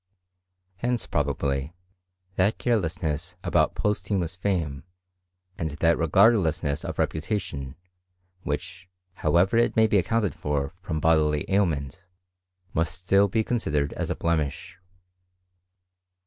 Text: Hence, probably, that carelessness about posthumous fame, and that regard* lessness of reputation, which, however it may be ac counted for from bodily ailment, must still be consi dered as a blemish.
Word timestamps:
Hence, 0.77 1.05
probably, 1.05 1.75
that 2.35 2.57
carelessness 2.57 3.35
about 3.43 3.75
posthumous 3.75 4.35
fame, 4.35 4.83
and 5.59 5.69
that 5.69 5.95
regard* 5.95 6.33
lessness 6.33 6.83
of 6.83 6.97
reputation, 6.97 7.75
which, 8.41 8.89
however 9.21 9.57
it 9.57 9.75
may 9.75 9.85
be 9.85 9.97
ac 9.99 10.07
counted 10.07 10.33
for 10.33 10.69
from 10.71 10.99
bodily 10.99 11.45
ailment, 11.49 12.07
must 12.73 12.97
still 12.97 13.27
be 13.27 13.43
consi 13.43 13.71
dered 13.71 13.93
as 13.93 14.09
a 14.09 14.15
blemish. 14.15 14.79